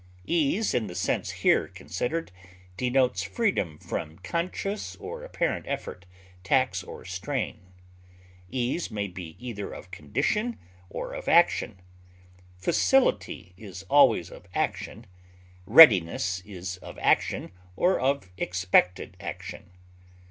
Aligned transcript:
Ease 0.25 0.73
in 0.73 0.87
the 0.87 0.95
sense 0.95 1.29
here 1.29 1.67
considered 1.67 2.31
denotes 2.75 3.21
freedom 3.21 3.77
from 3.77 4.17
conscious 4.17 4.95
or 4.95 5.23
apparent 5.23 5.67
effort, 5.67 6.07
tax, 6.43 6.81
or 6.81 7.05
strain. 7.05 7.71
Ease 8.49 8.89
may 8.89 9.07
be 9.07 9.35
either 9.37 9.71
of 9.71 9.91
condition 9.91 10.57
or 10.89 11.13
of 11.13 11.27
action; 11.27 11.81
facility 12.57 13.53
is 13.57 13.83
always 13.91 14.31
of 14.31 14.47
action; 14.55 15.05
readiness 15.67 16.39
is 16.47 16.77
of 16.77 16.97
action 16.97 17.51
or 17.75 17.99
of 17.99 18.31
expected 18.39 19.15
action. 19.19 19.69